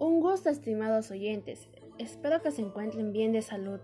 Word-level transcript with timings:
Un 0.00 0.20
gusto, 0.22 0.48
estimados 0.48 1.10
oyentes. 1.10 1.68
Espero 1.98 2.40
que 2.40 2.50
se 2.50 2.62
encuentren 2.62 3.12
bien 3.12 3.32
de 3.32 3.42
salud 3.42 3.80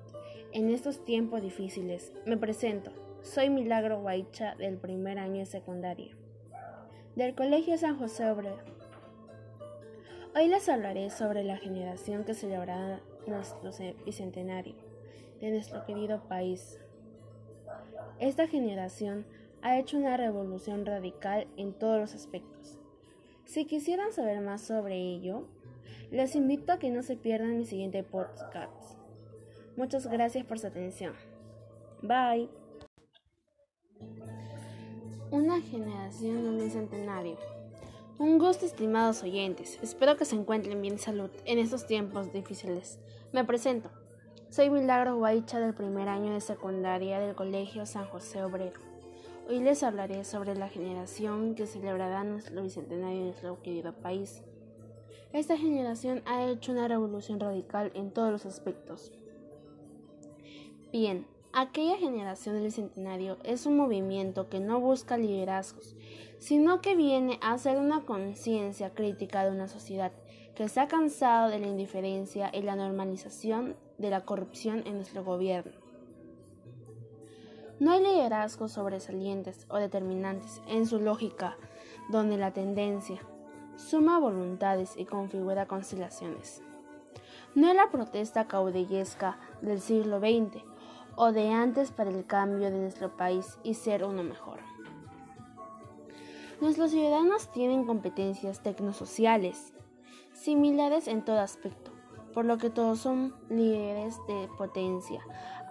en 0.50 0.70
estos 0.70 1.04
tiempos 1.04 1.42
difíciles. 1.42 2.10
Me 2.24 2.38
presento. 2.38 2.90
Soy 3.20 3.50
Milagro 3.50 4.00
Guaicha 4.00 4.54
del 4.54 4.78
primer 4.78 5.18
año 5.18 5.40
de 5.40 5.44
secundaria, 5.44 6.16
del 7.16 7.34
Colegio 7.34 7.76
San 7.76 7.98
José 7.98 8.30
Obrero. 8.30 8.56
Hoy 10.34 10.48
les 10.48 10.66
hablaré 10.70 11.10
sobre 11.10 11.44
la 11.44 11.58
generación 11.58 12.24
que 12.24 12.32
celebrará 12.32 13.02
nuestro 13.26 13.70
bicentenario 14.06 14.74
de 15.42 15.50
nuestro 15.50 15.84
querido 15.84 16.22
país. 16.28 16.80
Esta 18.20 18.48
generación 18.48 19.26
ha 19.60 19.78
hecho 19.78 19.98
una 19.98 20.16
revolución 20.16 20.86
radical 20.86 21.46
en 21.58 21.74
todos 21.74 22.00
los 22.00 22.14
aspectos. 22.14 22.78
Si 23.44 23.66
quisieran 23.66 24.12
saber 24.12 24.40
más 24.40 24.62
sobre 24.62 24.96
ello, 24.96 25.46
les 26.10 26.34
invito 26.34 26.72
a 26.72 26.78
que 26.78 26.90
no 26.90 27.02
se 27.02 27.16
pierdan 27.16 27.58
mi 27.58 27.64
siguiente 27.64 28.02
podcast. 28.02 28.98
Muchas 29.76 30.06
gracias 30.06 30.44
por 30.46 30.58
su 30.58 30.66
atención. 30.66 31.14
Bye. 32.02 32.48
Una 35.30 35.60
generación 35.60 36.38
en 36.38 36.48
un 36.48 36.70
centenario. 36.70 37.36
Un 38.18 38.38
gusto, 38.38 38.64
estimados 38.64 39.22
oyentes. 39.22 39.78
Espero 39.82 40.16
que 40.16 40.24
se 40.24 40.36
encuentren 40.36 40.80
bien 40.80 40.98
salud 40.98 41.30
en 41.44 41.58
estos 41.58 41.86
tiempos 41.86 42.32
difíciles. 42.32 42.98
Me 43.32 43.44
presento. 43.44 43.90
Soy 44.48 44.70
Milagro 44.70 45.16
Guaicha 45.16 45.60
del 45.60 45.74
primer 45.74 46.08
año 46.08 46.32
de 46.32 46.40
secundaria 46.40 47.18
del 47.18 47.34
Colegio 47.34 47.84
San 47.84 48.06
José 48.06 48.42
Obrero. 48.42 48.80
Hoy 49.48 49.60
les 49.60 49.82
hablaré 49.82 50.24
sobre 50.24 50.54
la 50.56 50.68
generación 50.68 51.54
que 51.54 51.66
celebrará 51.66 52.24
nuestro 52.24 52.62
bicentenario 52.62 53.18
de 53.18 53.24
nuestro 53.26 53.62
querido 53.62 53.92
país. 53.92 54.42
Esta 55.32 55.56
generación 55.56 56.22
ha 56.24 56.46
hecho 56.46 56.72
una 56.72 56.88
revolución 56.88 57.40
radical 57.40 57.90
en 57.94 58.10
todos 58.10 58.32
los 58.32 58.46
aspectos. 58.46 59.12
Bien, 60.92 61.26
aquella 61.52 61.98
generación 61.98 62.54
del 62.54 62.64
Bicentenario 62.64 63.36
es 63.42 63.66
un 63.66 63.76
movimiento 63.76 64.48
que 64.48 64.60
no 64.60 64.80
busca 64.80 65.18
liderazgos, 65.18 65.94
sino 66.38 66.80
que 66.80 66.96
viene 66.96 67.38
a 67.42 67.52
hacer 67.52 67.78
una 67.78 68.04
conciencia 68.04 68.94
crítica 68.94 69.44
de 69.44 69.50
una 69.50 69.68
sociedad 69.68 70.12
que 70.54 70.68
se 70.68 70.80
ha 70.80 70.88
cansado 70.88 71.50
de 71.50 71.58
la 71.58 71.66
indiferencia 71.66 72.50
y 72.52 72.62
la 72.62 72.76
normalización 72.76 73.76
de 73.98 74.10
la 74.10 74.24
corrupción 74.24 74.84
en 74.86 74.94
nuestro 74.94 75.22
gobierno. 75.22 75.72
No 77.78 77.92
hay 77.92 78.02
liderazgos 78.02 78.72
sobresalientes 78.72 79.66
o 79.68 79.76
determinantes 79.76 80.62
en 80.66 80.86
su 80.86 80.98
lógica, 80.98 81.58
donde 82.08 82.38
la 82.38 82.54
tendencia 82.54 83.20
suma 83.76 84.18
voluntades 84.18 84.96
y 84.96 85.04
configura 85.04 85.66
constelaciones. 85.66 86.62
No 87.54 87.68
es 87.68 87.76
la 87.76 87.90
protesta 87.90 88.46
caudillesca 88.46 89.38
del 89.62 89.80
siglo 89.80 90.18
XX 90.18 90.62
o 91.16 91.32
de 91.32 91.50
antes 91.50 91.90
para 91.90 92.10
el 92.10 92.26
cambio 92.26 92.70
de 92.70 92.78
nuestro 92.78 93.16
país 93.16 93.58
y 93.62 93.74
ser 93.74 94.04
uno 94.04 94.22
mejor. 94.22 94.60
Nuestros 96.60 96.90
ciudadanos 96.90 97.50
tienen 97.52 97.84
competencias 97.84 98.62
tecnosociales 98.62 99.74
similares 100.32 101.08
en 101.08 101.24
todo 101.24 101.40
aspecto, 101.40 101.90
por 102.32 102.44
lo 102.44 102.58
que 102.58 102.70
todos 102.70 102.98
son 103.00 103.34
líderes 103.48 104.18
de 104.28 104.48
potencia, 104.58 105.20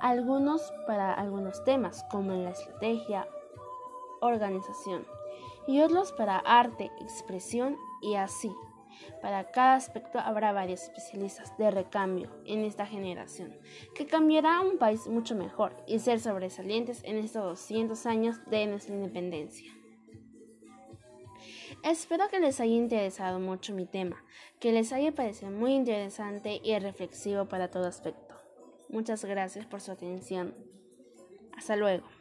algunos 0.01 0.73
para 0.87 1.13
algunos 1.13 1.63
temas, 1.63 2.03
como 2.11 2.33
en 2.33 2.43
la 2.43 2.51
estrategia, 2.51 3.27
organización, 4.21 5.05
y 5.67 5.81
otros 5.81 6.11
para 6.11 6.37
arte, 6.37 6.91
expresión 7.01 7.77
y 8.01 8.15
así. 8.15 8.51
Para 9.21 9.51
cada 9.51 9.75
aspecto 9.75 10.19
habrá 10.19 10.51
varios 10.53 10.83
especialistas 10.83 11.57
de 11.57 11.71
recambio 11.71 12.29
en 12.45 12.63
esta 12.63 12.85
generación, 12.85 13.57
que 13.93 14.05
cambiará 14.05 14.57
a 14.57 14.61
un 14.61 14.77
país 14.77 15.07
mucho 15.07 15.35
mejor 15.35 15.75
y 15.87 15.99
ser 15.99 16.19
sobresalientes 16.19 17.03
en 17.03 17.17
estos 17.17 17.43
200 17.43 18.05
años 18.05 18.37
de 18.49 18.67
nuestra 18.67 18.95
independencia. 18.95 19.71
Espero 21.83 22.27
que 22.29 22.39
les 22.39 22.59
haya 22.59 22.73
interesado 22.73 23.39
mucho 23.39 23.73
mi 23.73 23.85
tema, 23.85 24.23
que 24.59 24.71
les 24.71 24.91
haya 24.91 25.11
parecido 25.11 25.51
muy 25.51 25.73
interesante 25.73 26.59
y 26.63 26.77
reflexivo 26.79 27.45
para 27.45 27.69
todo 27.69 27.85
aspecto. 27.85 28.35
Muchas 28.89 29.23
gracias 29.25 29.65
por 29.65 29.81
su 29.81 29.91
atención. 29.91 30.55
Hasta 31.55 31.75
luego. 31.75 32.14